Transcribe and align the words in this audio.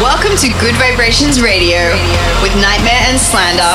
Welcome 0.00 0.36
to 0.40 0.48
Gud 0.60 0.74
Vibrations 0.80 1.40
Radio 1.42 1.92
with 2.40 2.52
NGHTMRE 2.56 3.00
and 3.12 3.18
Slander. 3.20 3.72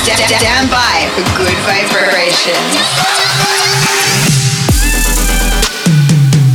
Sta- 0.00 0.16
Stand 0.16 0.70
by 0.72 1.08
for 1.12 1.22
Gud 1.36 1.56
Vibrations. 1.68 2.72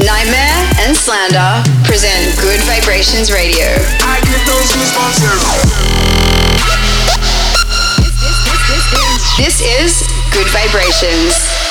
NGHTMRE 0.02 0.86
and 0.86 0.98
Slander 0.98 1.62
present 1.86 2.34
Gud 2.42 2.60
Vibrations 2.66 3.32
Radio. 3.32 3.68
I 4.02 4.18
get 4.26 4.42
those 4.50 4.72
goosebumps. 4.74 5.22
This 9.38 9.62
is 9.62 10.02
Gud 10.34 10.48
Vibrations. 10.50 11.67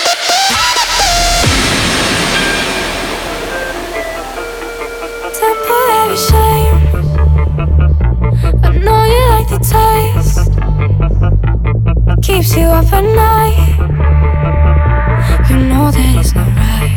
Keeps 12.22 12.56
you 12.56 12.64
up 12.64 12.92
at 12.92 13.04
night. 13.04 13.56
You 15.48 15.56
know 15.68 15.90
that 15.90 16.16
it's 16.18 16.34
not 16.34 16.48
right. 16.56 16.96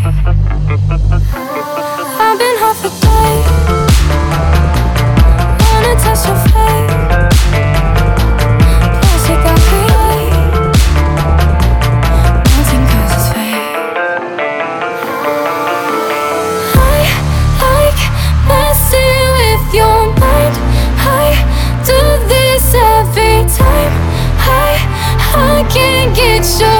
Can't 26.41 26.61
your 26.61 26.78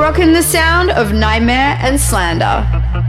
rocking 0.00 0.32
the 0.32 0.42
sound 0.42 0.90
of 0.90 1.08
NGHTMRE 1.08 1.50
and 1.50 2.00
Slander. 2.00 2.99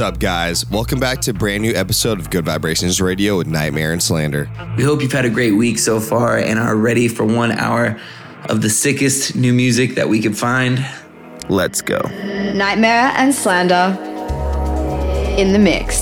What's 0.00 0.14
up, 0.14 0.18
guys? 0.18 0.66
Welcome 0.70 0.98
back 0.98 1.20
to 1.20 1.32
a 1.32 1.34
brand 1.34 1.62
new 1.62 1.74
episode 1.74 2.20
of 2.20 2.30
Gud 2.30 2.46
Vibrations 2.46 3.02
Radio 3.02 3.36
with 3.36 3.48
NGHTMRE 3.48 3.92
and 3.92 4.02
Slander. 4.02 4.50
We 4.78 4.82
hope 4.82 5.02
you've 5.02 5.12
had 5.12 5.26
a 5.26 5.28
great 5.28 5.50
week 5.50 5.78
so 5.78 6.00
far 6.00 6.38
and 6.38 6.58
are 6.58 6.74
ready 6.74 7.06
for 7.06 7.26
one 7.26 7.52
hour 7.52 8.00
of 8.48 8.62
the 8.62 8.70
sickest 8.70 9.36
new 9.36 9.52
music 9.52 9.96
that 9.96 10.08
we 10.08 10.22
can 10.22 10.32
find. 10.32 10.82
Let's 11.50 11.82
go. 11.82 11.98
NGHTMRE 11.98 12.82
and 12.82 13.34
Slander 13.34 13.98
in 15.38 15.52
the 15.52 15.58
mix. 15.58 15.99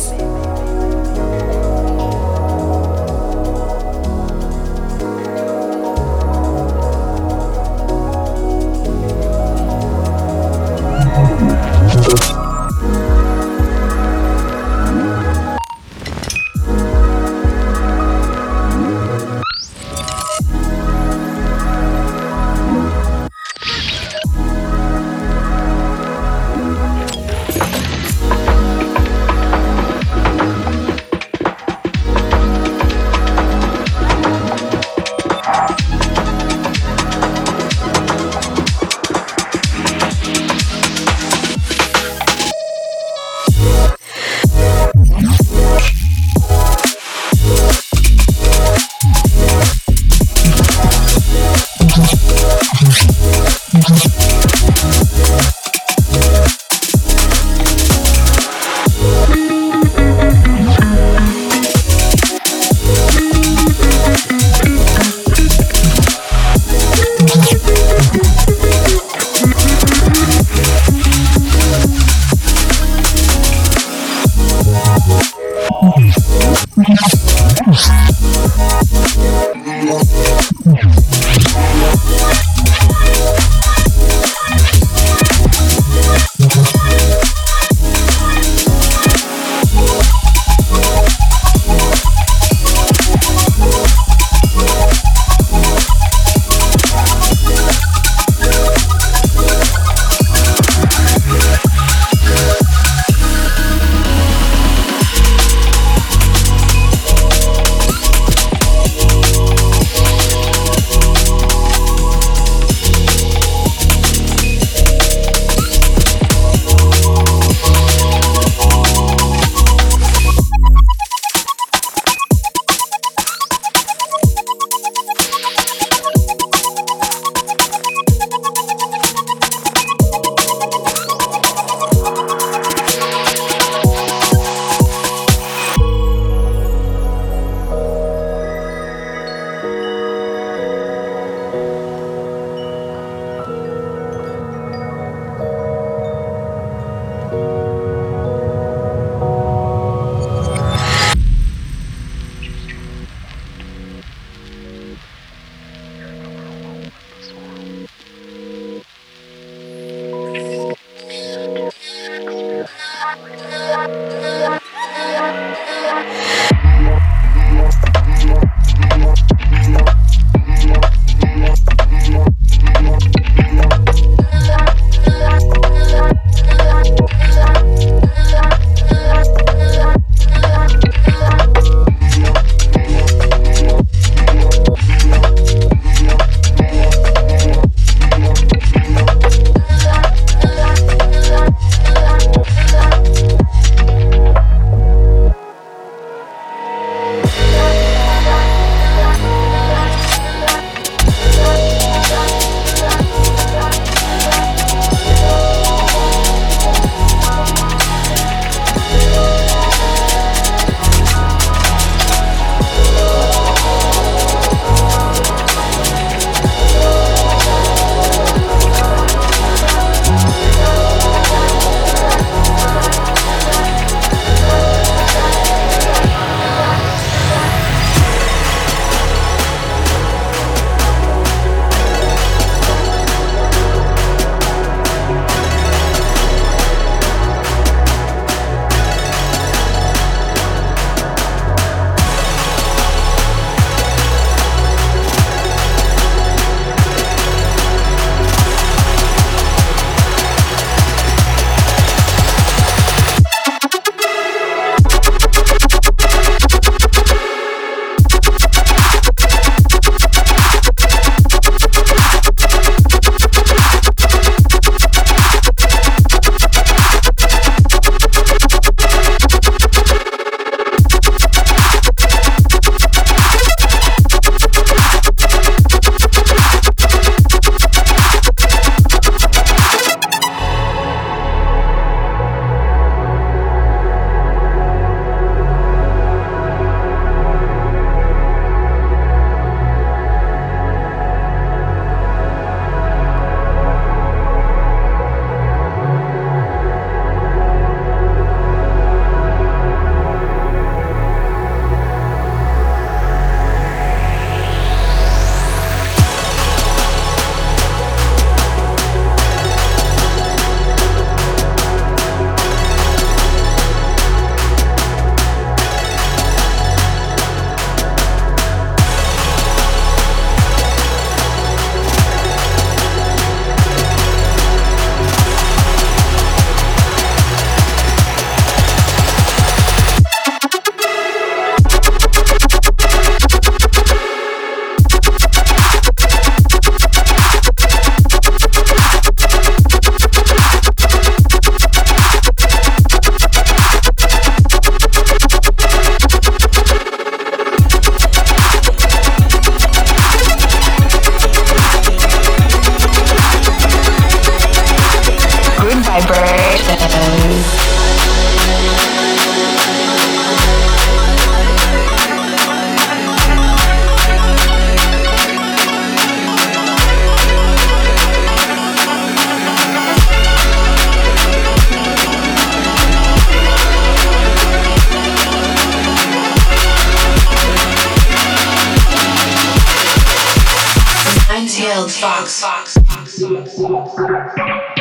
Sucks. 383.28 383.52
Sucks. 383.56 383.94
Sucks. 383.94 384.77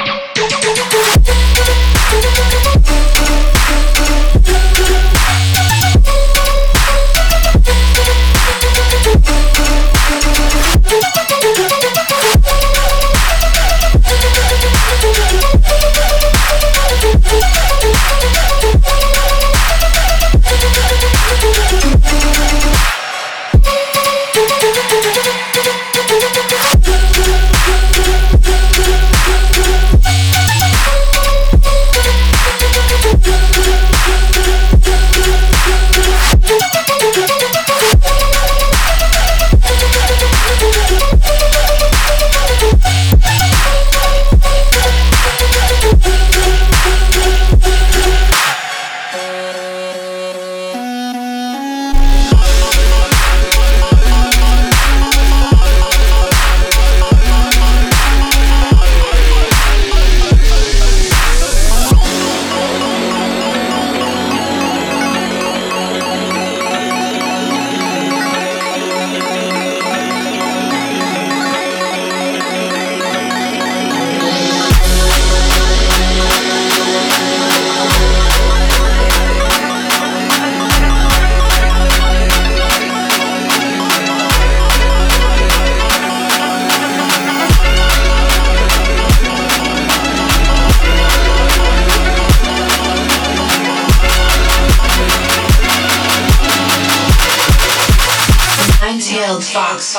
Nine-tailed 98.88 99.44
fox. 99.44 99.98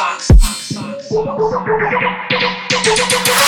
Sometimes 2.78 3.48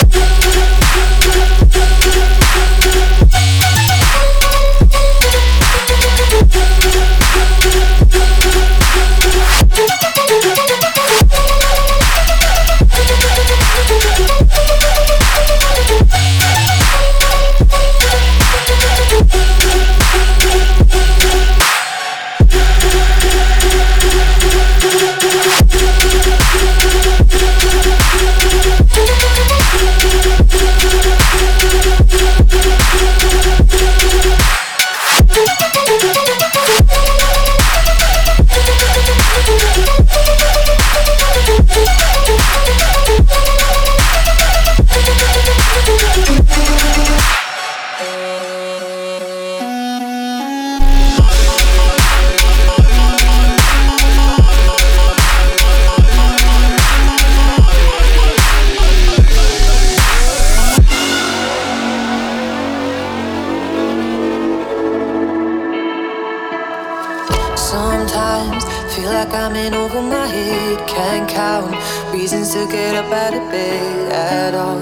to 72.50 72.66
get 72.66 72.96
up 72.96 73.12
out 73.12 73.32
of 73.32 73.48
bed 73.48 74.12
at 74.12 74.54
all. 74.54 74.80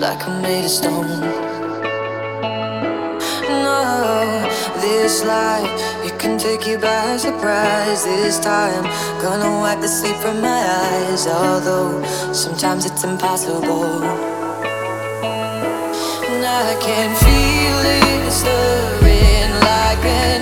Like 0.00 0.26
I'm 0.26 0.42
made 0.42 0.64
of 0.64 0.70
stone. 0.70 1.20
No, 3.62 4.42
this 4.80 5.24
life 5.24 5.70
it 6.04 6.18
can 6.18 6.36
take 6.38 6.66
you 6.66 6.78
by 6.78 7.18
surprise. 7.18 8.02
This 8.04 8.40
time, 8.40 8.82
gonna 9.22 9.60
wipe 9.60 9.80
the 9.80 9.86
sleep 9.86 10.16
from 10.16 10.40
my 10.40 10.60
eyes. 10.82 11.28
Although 11.28 12.02
sometimes 12.32 12.84
it's 12.84 13.04
impossible. 13.04 14.02
And 16.30 16.44
I 16.44 16.74
can 16.80 17.14
feel 17.22 17.78
it 18.00 18.32
stirring 18.32 19.52
like 19.70 20.04
an 20.04 20.41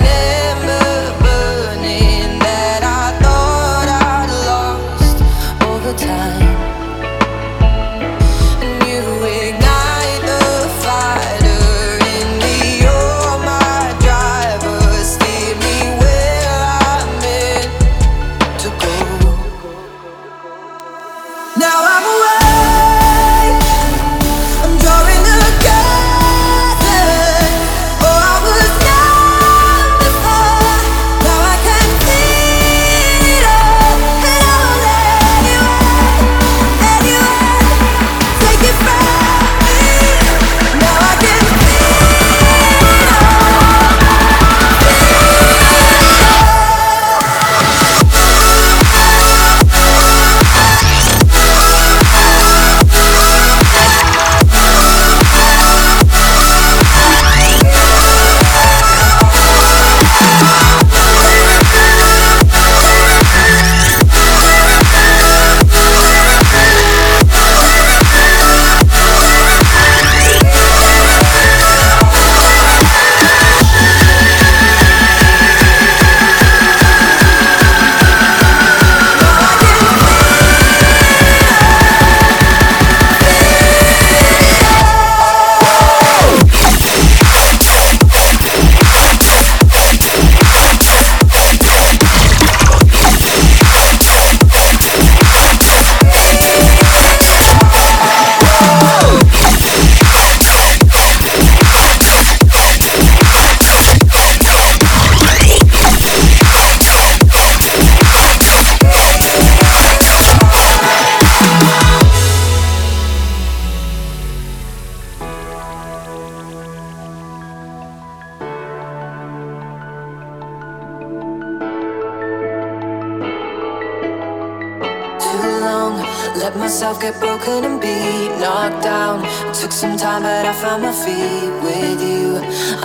but 130.31 130.45
I 130.45 130.53
found 130.53 130.81
my 130.83 130.93
feet 131.03 131.53
with 131.65 131.99
you. 132.09 132.27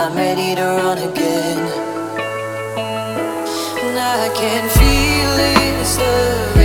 I'm 0.02 0.14
ready 0.16 0.56
to 0.56 0.66
run 0.82 0.98
again. 1.10 1.62
And 3.84 3.96
I 4.18 4.22
can 4.40 4.62
feel 4.78 5.32
it 5.52 5.76
like 5.98 6.55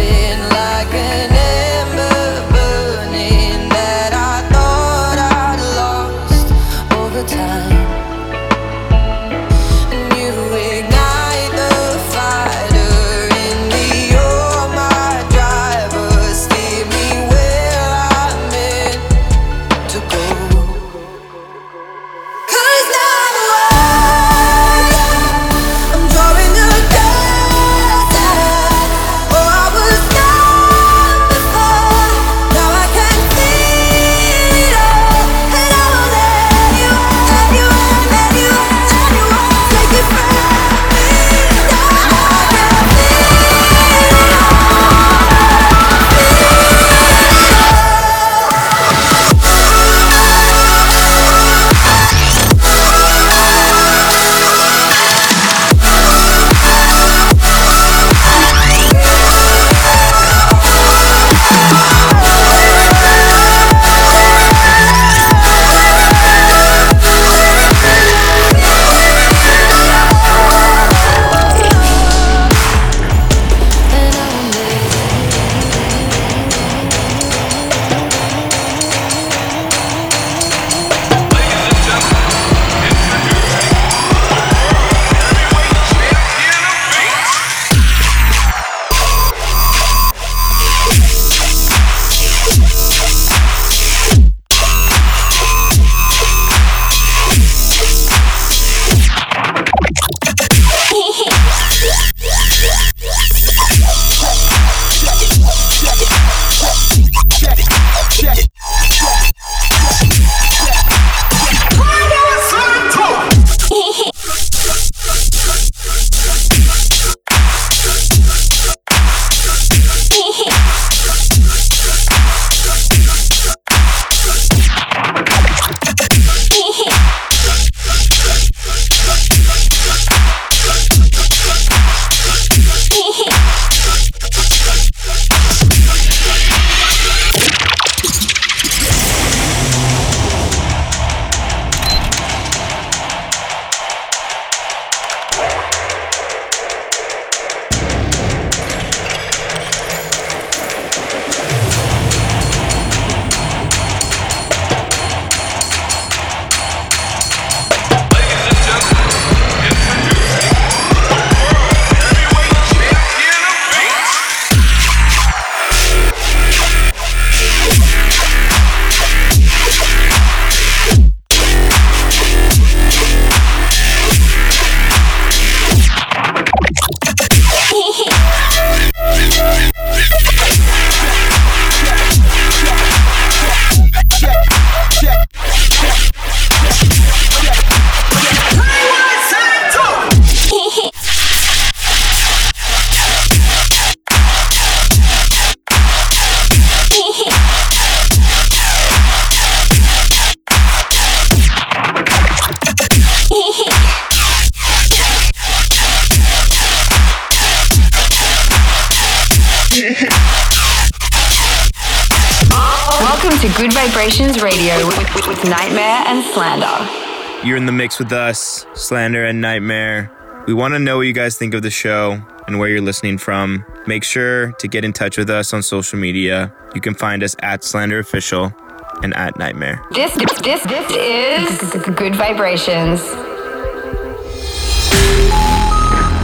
mix 217.81 217.97
with 217.97 218.11
us, 218.11 218.63
Slander 218.75 219.25
and 219.25 219.43
NGHTMRE. 219.43 220.45
We 220.45 220.53
want 220.53 220.75
to 220.75 220.79
know 220.79 220.97
what 220.97 221.07
you 221.07 221.13
guys 221.13 221.35
think 221.35 221.55
of 221.55 221.63
the 221.63 221.71
show 221.71 222.21
and 222.45 222.59
where 222.59 222.69
you're 222.69 222.79
listening 222.79 223.17
from. 223.17 223.65
Make 223.87 224.03
sure 224.03 224.51
to 224.51 224.67
get 224.67 224.85
in 224.85 224.93
touch 224.93 225.17
with 225.17 225.31
us 225.31 225.51
on 225.51 225.63
social 225.63 225.97
media. 225.97 226.53
You 226.75 226.81
can 226.81 226.93
find 226.93 227.23
us 227.23 227.35
at 227.39 227.63
Slander 227.63 227.97
Official 227.97 228.53
and 229.01 229.15
at 229.15 229.33
NGHTMRE. 229.33 229.81
This 229.95 230.13
this 230.13 230.61
this 230.61 230.91
is 230.91 231.71
Gud 231.95 232.13
Vibrations. 232.13 233.01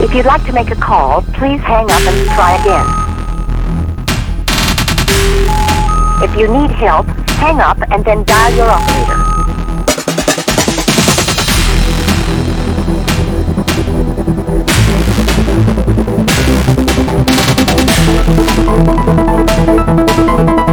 If 0.00 0.14
you'd 0.14 0.26
like 0.26 0.44
to 0.44 0.52
make 0.52 0.70
a 0.70 0.76
call, 0.76 1.22
please 1.22 1.60
hang 1.60 1.90
up 1.90 2.02
and 2.06 2.26
try 2.36 2.54
again. 2.62 2.86
If 6.22 6.38
you 6.38 6.46
need 6.46 6.70
help, 6.70 7.06
hang 7.42 7.58
up 7.58 7.78
and 7.90 8.04
then 8.04 8.22
dial 8.22 8.54
your 8.54 8.70
operator. 8.70 9.37
Thank 18.28 18.58
you. 20.60 20.67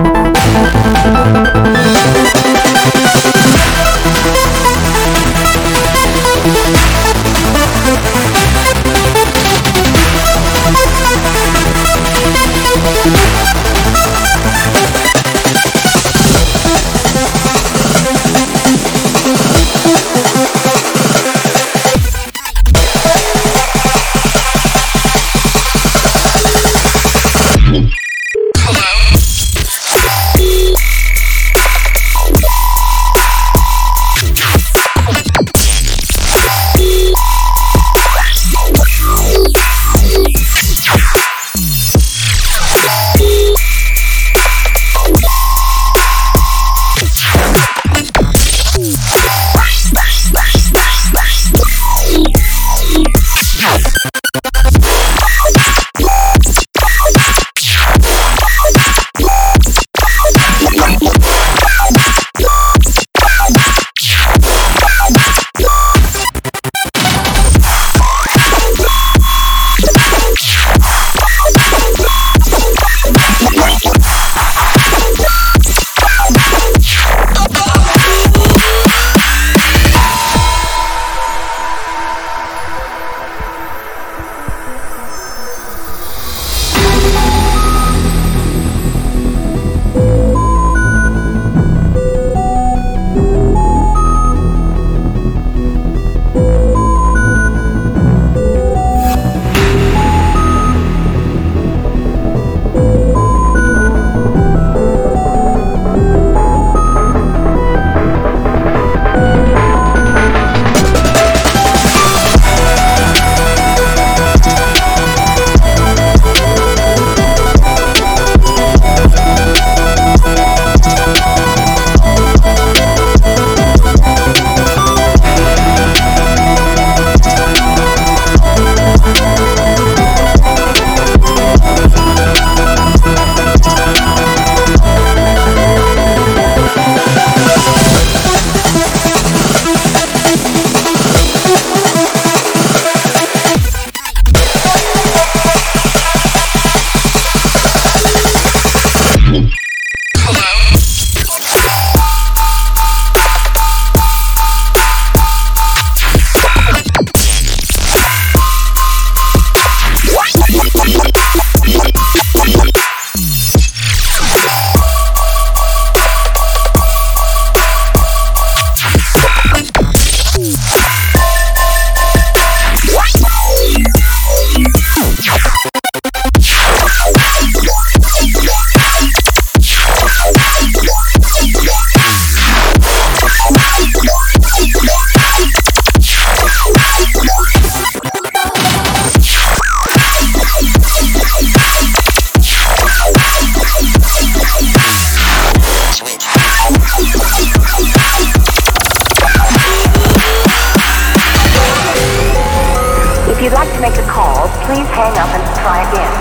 you'd 203.45 203.53
like 203.53 203.71
to 203.75 203.79
make 203.79 203.95
a 203.95 204.07
call, 204.09 204.47
please 204.65 204.87
hang 204.87 205.15
up 205.19 205.29
and 205.29 205.43
try 205.59 205.87
again. 205.87 206.13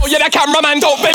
Oh, 0.00 0.06
yeah, 0.08 0.16
the 0.16 0.30
cameraman 0.32 0.80
don't 0.80 1.02
be. 1.02 1.13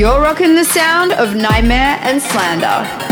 You're 0.00 0.22
rocking 0.22 0.54
the 0.54 0.64
sound 0.64 1.12
of 1.12 1.34
NGHTMRE 1.34 1.98
and 2.00 2.22
Slander. 2.22 3.09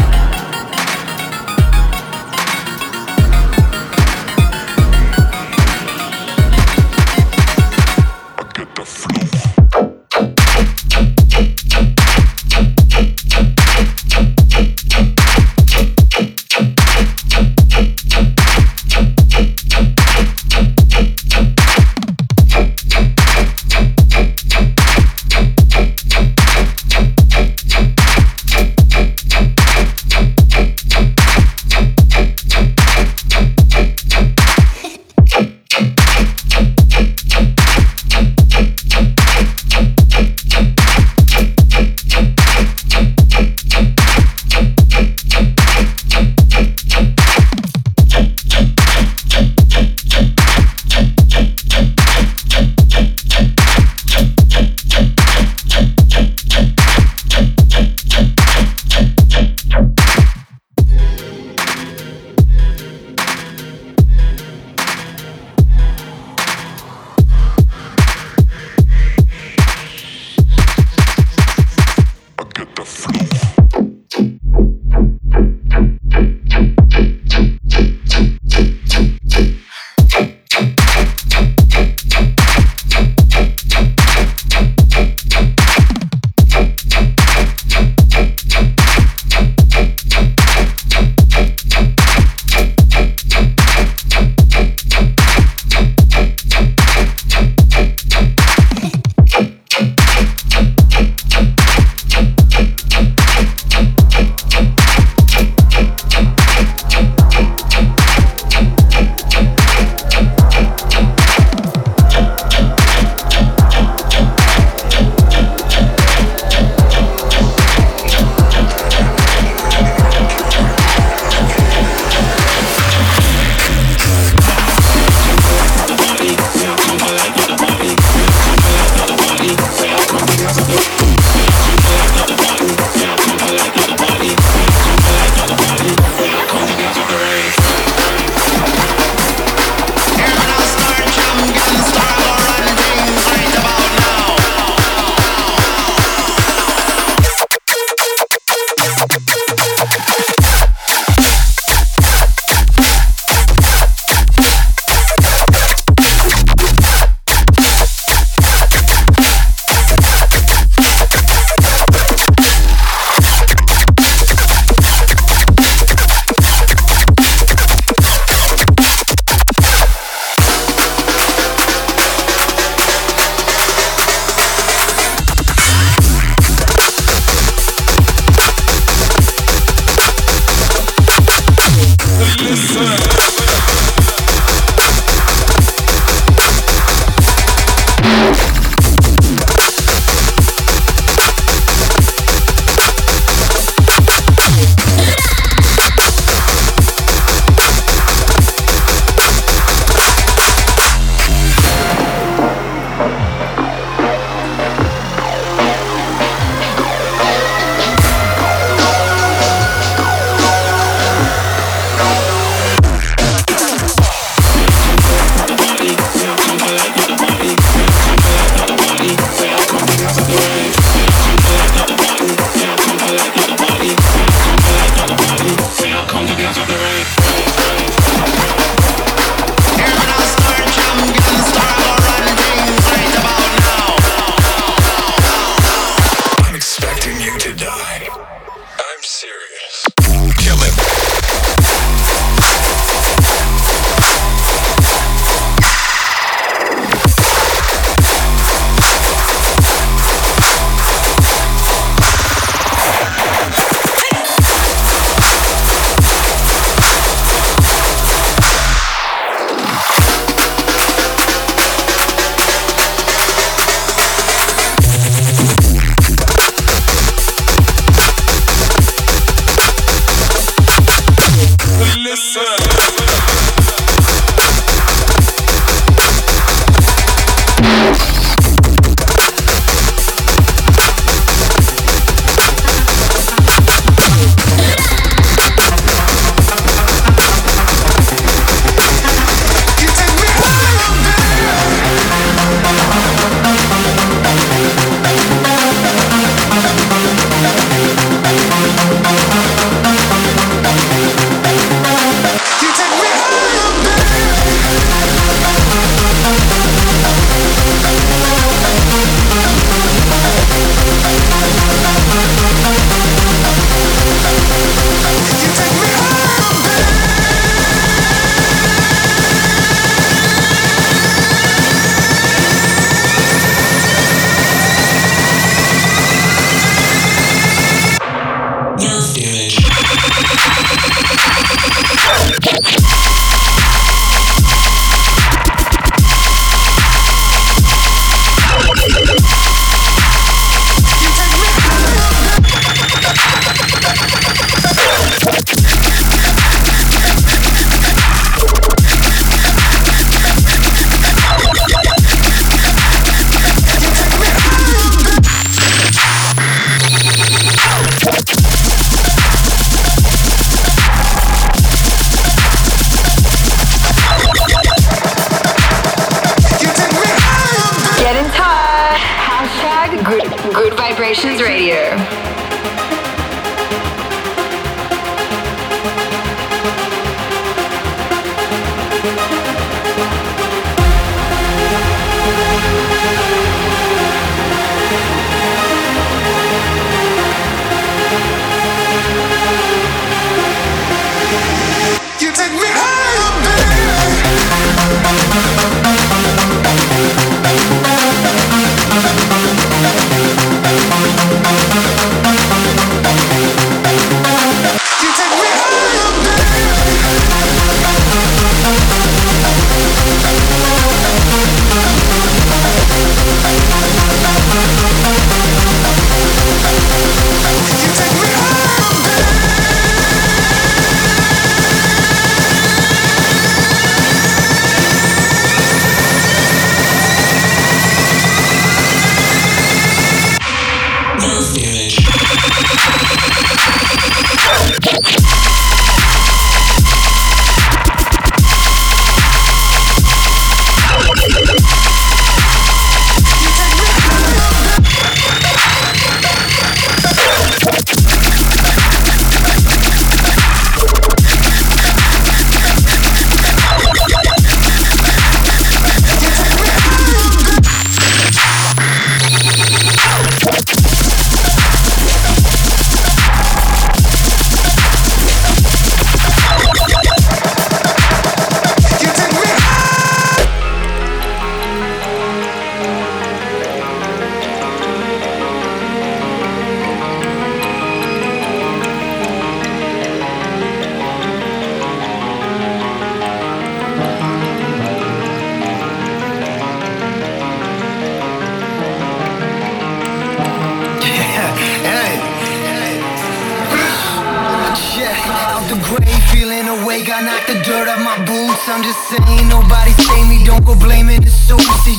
I 497.18 497.20
knock 497.20 497.50
the 497.50 497.58
dirt 497.66 497.90
off 497.90 497.98
my 497.98 498.14
boots. 498.30 498.62
I'm 498.70 498.78
just 498.78 499.10
saying, 499.10 499.50
nobody 499.50 499.90
say 500.06 500.22
me, 500.30 500.38
don't 500.46 500.62
go 500.62 500.78
blaming 500.78 501.18
the 501.18 501.34
sushi. 501.34 501.98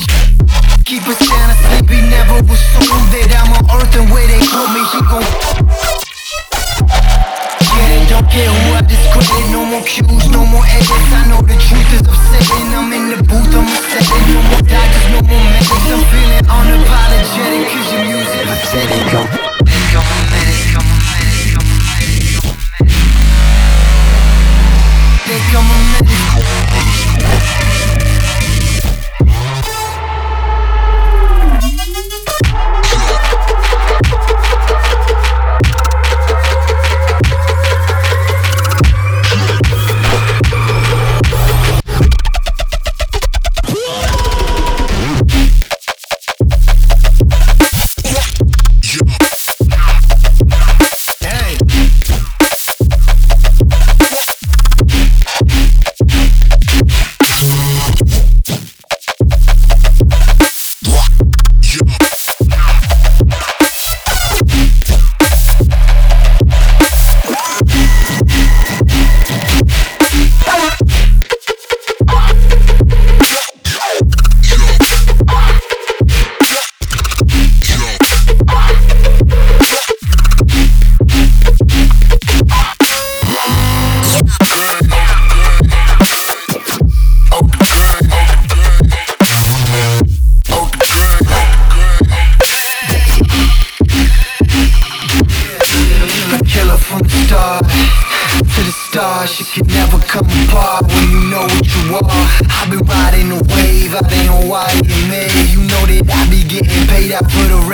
Keep 0.88 1.04
us 1.12 1.20
down 1.20 1.52
sleepy, 1.60 2.00
never 2.08 2.40
assume 2.40 3.04
that 3.12 3.28
I'm 3.28 3.52
on 3.52 3.68
earth 3.68 3.92
and 4.00 4.08
where 4.08 4.24
they 4.24 4.40
put 4.40 4.72
me, 4.72 4.80
he 4.80 5.00
gon' 5.04 5.20
Get 7.68 8.00
it, 8.00 8.08
don't 8.08 8.24
care 8.32 8.48
who 8.48 8.72
I 8.72 8.80
discredit, 8.80 9.44
no 9.52 9.60
more 9.68 9.84
cues, 9.84 10.24
no 10.32 10.40
more 10.48 10.64
edits. 10.64 11.12
I 11.12 11.28
know 11.28 11.44
the 11.44 11.52
truth 11.68 12.00
is 12.00 12.04
upsetting. 12.08 12.72
I'm 12.72 12.88
in 12.88 13.12
the 13.12 13.20
booth, 13.20 13.52
I'm 13.52 13.68
upsetting. 13.68 14.24
No 14.32 14.40
more 14.40 14.64
doctors, 14.64 15.04
no 15.12 15.20
more 15.20 15.44
medics. 15.52 15.84
I'm 15.84 16.00
feeling 16.08 16.48
unapologetic, 16.48 17.68
cause 17.68 17.92
your 17.92 18.04
music 18.08 18.40
pathetic. 18.48 19.49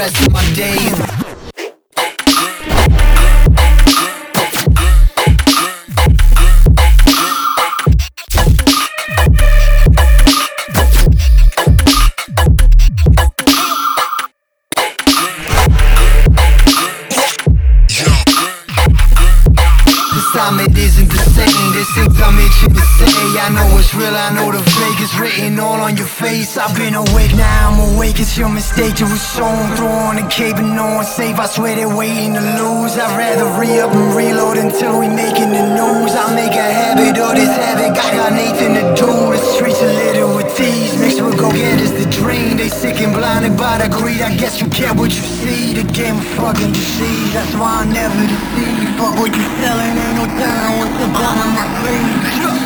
Rest 0.06 0.36
time 20.36 20.60
it 20.60 20.76
isn't 20.76 21.08
the 21.08 21.22
same. 21.32 21.72
This 21.72 21.90
things 21.96 22.20
I'm 22.20 22.36
to 22.76 22.84
say. 22.98 23.40
I 23.40 23.48
know 23.56 23.78
it's 23.78 23.94
real, 23.94 24.14
I 24.14 24.28
know 24.36 24.52
the 24.52 24.62
fake 24.76 25.00
is 25.00 25.12
written 25.18 25.58
all 25.58 25.80
on 25.80 25.96
your 25.96 26.06
face. 26.06 26.58
I've 26.58 26.75
It's 28.26 28.36
your 28.36 28.50
mistake 28.50 28.96
to 28.96 29.06
assume. 29.06 29.70
Throw 29.78 29.86
on 29.86 30.18
a 30.18 30.26
cape 30.26 30.58
and 30.58 30.74
no 30.74 30.98
one 30.98 31.06
safe. 31.06 31.38
I 31.38 31.46
swear 31.46 31.76
they're 31.76 31.86
waiting 31.86 32.34
to 32.34 32.42
lose. 32.58 32.98
I'd 32.98 33.14
rather 33.14 33.46
re 33.54 33.78
up 33.78 33.94
and 33.94 34.16
reload 34.18 34.58
until 34.58 34.98
we 34.98 35.06
making 35.06 35.54
the 35.54 35.62
news. 35.78 36.10
I 36.10 36.34
make 36.34 36.50
a 36.50 36.66
habit 36.66 37.14
of 37.22 37.38
this 37.38 37.54
habit. 37.54 37.94
I 37.94 38.10
got 38.18 38.34
Nathan 38.34 38.74
to 38.82 38.84
do. 38.98 39.06
The 39.30 39.38
streets 39.38 39.80
are 39.80 39.94
littered 39.94 40.34
with 40.34 40.50
thieves. 40.58 40.98
Mixed 40.98 41.22
with 41.22 41.38
go 41.38 41.54
getters, 41.54 41.94
the 41.94 42.10
dream. 42.10 42.58
They 42.58 42.68
sick 42.68 42.98
and 42.98 43.14
blinded 43.14 43.56
by 43.56 43.78
the 43.78 43.88
greed. 43.94 44.20
I 44.20 44.34
guess 44.34 44.60
you 44.60 44.66
get 44.74 44.96
what 44.98 45.14
you 45.14 45.22
see. 45.22 45.78
The 45.78 45.86
game 45.86 46.18
of 46.18 46.26
fucking 46.34 46.74
deceive. 46.74 47.30
That's 47.30 47.54
why 47.54 47.78
I 47.78 47.84
never 47.86 48.26
deceive. 48.26 48.90
Fuck 48.98 49.22
what 49.22 49.30
you 49.30 49.46
selling, 49.62 49.94
ain't 50.02 50.18
no 50.18 50.26
telling 50.34 50.74
what's 50.82 50.98
the 50.98 51.08
bottom 51.14 51.46
of 51.46 51.54
my. 51.54 51.66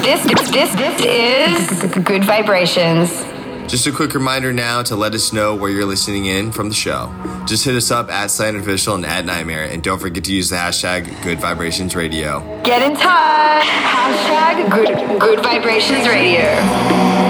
This, 0.08 0.24
this, 0.24 0.48
this, 0.48 0.72
this 0.72 1.84
is 1.84 2.02
Gud 2.02 2.24
Vibrations. 2.24 3.30
Just 3.71 3.87
a 3.87 3.93
quick 3.93 4.14
reminder 4.14 4.53
now 4.53 4.83
to 4.83 4.97
let 4.97 5.14
us 5.14 5.33
know 5.33 5.55
where 5.55 5.71
you're 5.71 5.85
listening 5.85 6.27
in 6.27 6.51
from 6.51 6.68
the 6.68 6.75
show. 6.75 7.14
Just 7.47 7.64
hit 7.64 7.77
us 7.77 7.93
up 7.93 8.11
at 8.11 8.33
Slant 8.33 8.57
Official 8.57 8.97
and 8.97 9.07
at 9.07 9.25
NGHTMRE, 9.25 9.73
and 9.73 9.81
don't 9.81 10.01
forget 10.01 10.25
to 10.25 10.33
use 10.33 10.51
the 10.51 10.57
hashtag 10.57 11.07
Gud 11.23 11.39
Vibrations 11.39 11.95
Radio. 11.95 12.41
Get 12.64 12.83
in 12.83 12.97
touch. 12.97 13.62
Hashtag 13.62 14.73
Good, 14.73 15.21
Gud 15.21 15.45
Vibrations 15.45 16.09
Radio. 16.09 17.30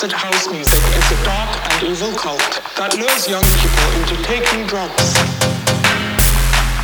acid 0.00 0.12
house 0.12 0.48
music 0.48 0.80
is 0.96 1.12
a 1.12 1.24
dark 1.24 1.50
and 1.72 1.92
evil 1.92 2.10
cult 2.16 2.40
that 2.74 2.96
lures 2.96 3.28
young 3.28 3.44
people 3.60 3.88
into 4.00 4.16
taking 4.24 4.64
drugs. 4.64 5.12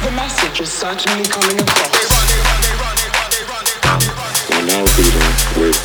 The 0.04 0.12
message 0.12 0.60
is 0.60 0.68
certainly 0.68 1.24
coming 1.24 1.56
across. 1.56 2.12
We're 4.52 4.68
now 4.68 4.84
dealing 5.00 5.32
with 5.56 5.80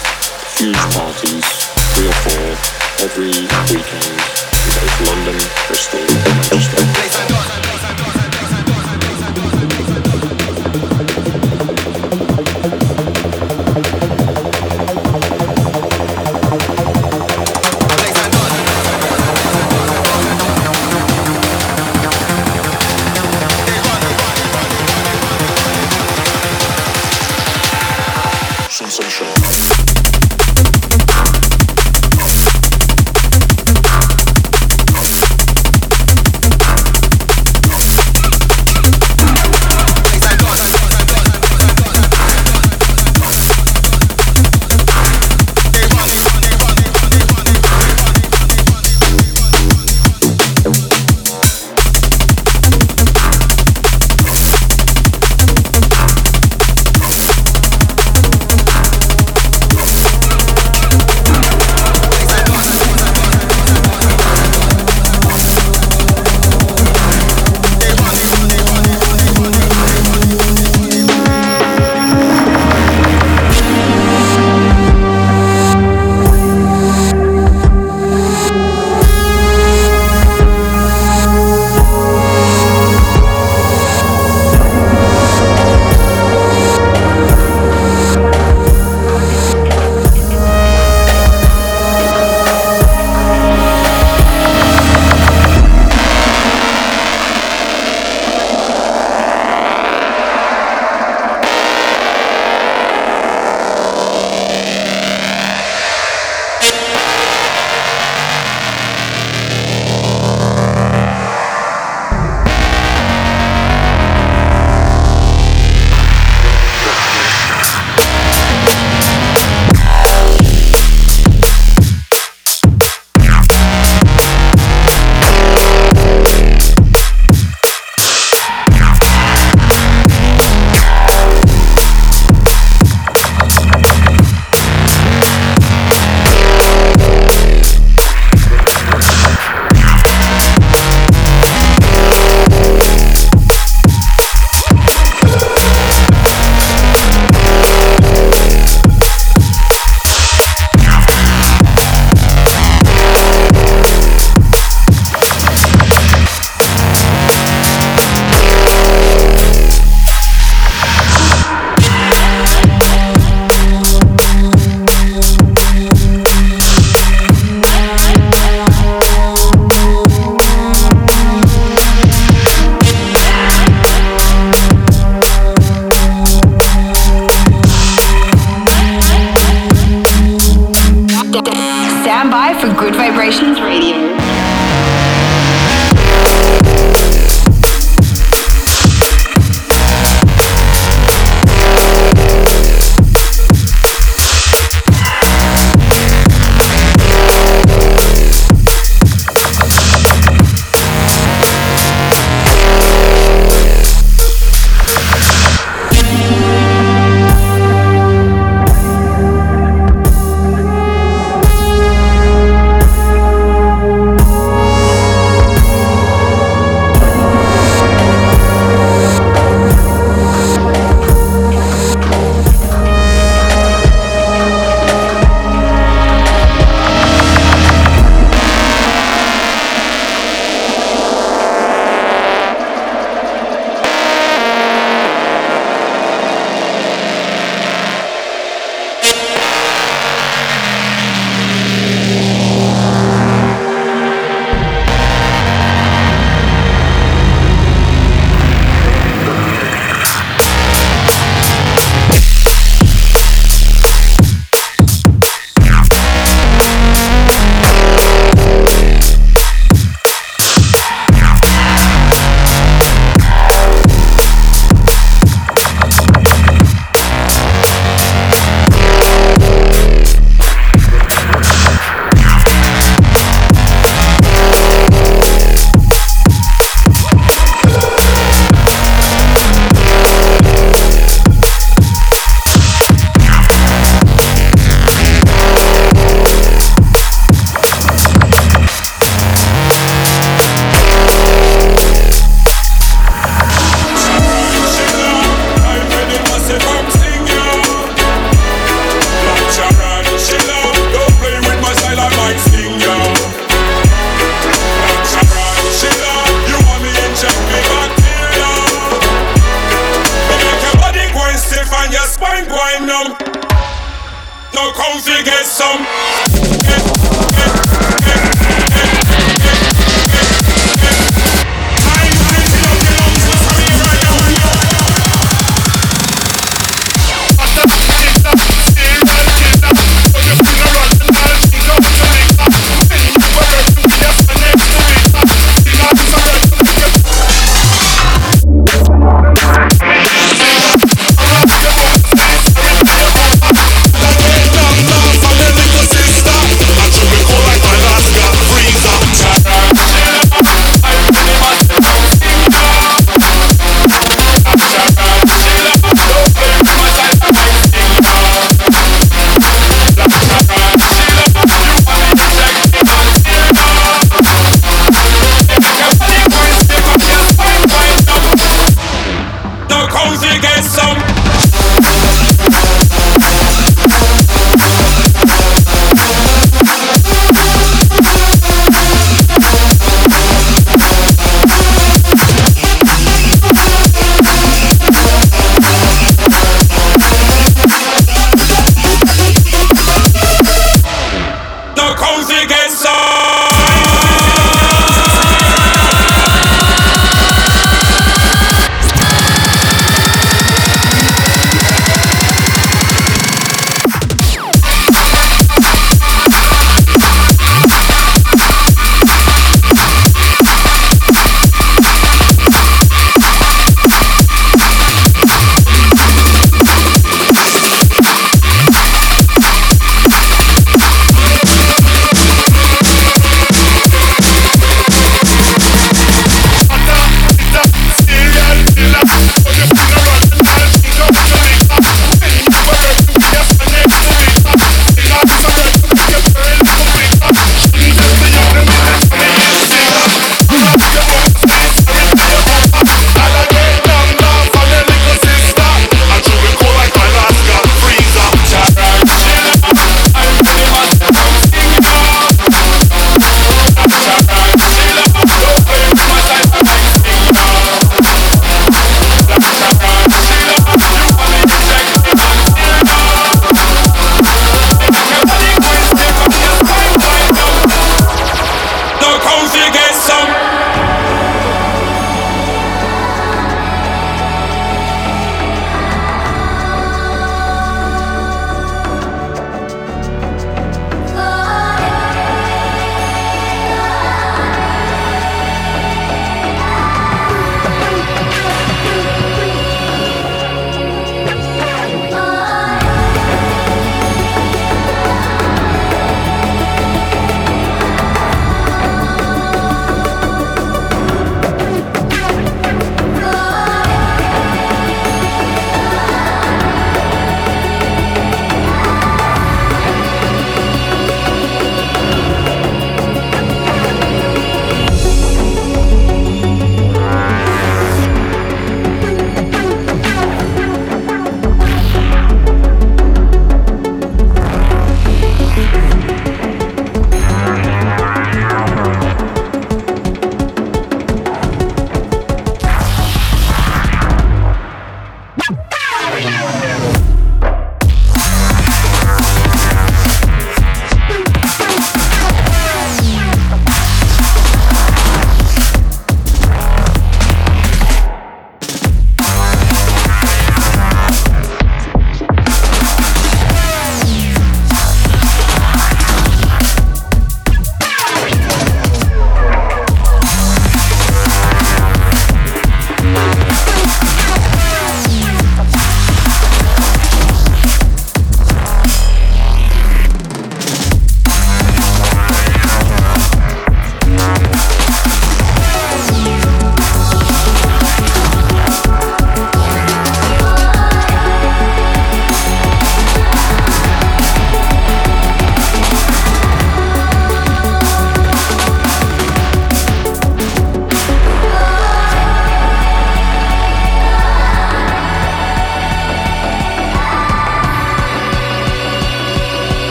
huge 0.59 0.84
parties, 0.91 1.47
three 1.95 2.11
or 2.11 2.17
four, 2.19 2.47
every 2.99 3.32
weekend, 3.71 4.19
both 4.75 4.95
London, 5.07 5.39
Bristol, 5.71 6.03
and 6.03 6.36
Manchester. 6.36 7.61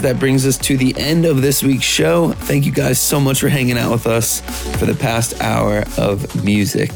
Guys, 0.00 0.12
that 0.14 0.18
brings 0.18 0.46
us 0.46 0.56
to 0.56 0.78
the 0.78 0.94
end 0.96 1.26
of 1.26 1.42
this 1.42 1.62
week's 1.62 1.84
show. 1.84 2.32
Thank 2.32 2.64
you 2.64 2.72
guys 2.72 2.98
so 2.98 3.20
much 3.20 3.40
for 3.40 3.50
hanging 3.50 3.76
out 3.76 3.92
with 3.92 4.06
us 4.06 4.40
for 4.78 4.86
the 4.86 4.94
past 4.94 5.38
hour 5.42 5.84
of 5.98 6.42
music. 6.42 6.90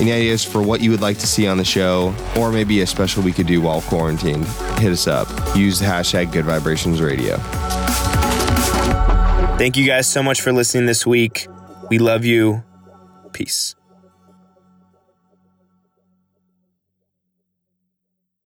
Any 0.00 0.12
ideas 0.12 0.44
for 0.44 0.60
what 0.60 0.82
you 0.82 0.90
would 0.90 1.00
like 1.00 1.16
to 1.18 1.26
see 1.26 1.46
on 1.46 1.56
the 1.56 1.64
show, 1.64 2.14
or 2.36 2.52
maybe 2.52 2.82
a 2.82 2.86
special 2.86 3.22
we 3.22 3.32
could 3.32 3.46
do 3.46 3.62
while 3.62 3.80
quarantined? 3.80 4.44
Hit 4.78 4.92
us 4.92 5.06
up. 5.06 5.28
Use 5.56 5.78
the 5.78 5.86
hashtag 5.86 6.30
Gud 6.30 6.44
Vibrations 6.44 7.00
Radio. 7.00 7.38
Thank 9.56 9.78
you 9.78 9.86
guys 9.86 10.06
so 10.06 10.22
much 10.22 10.42
for 10.42 10.52
listening 10.52 10.84
this 10.84 11.06
week. 11.06 11.48
We 11.88 11.98
love 11.98 12.26
you. 12.26 12.64
Peace. 13.32 13.75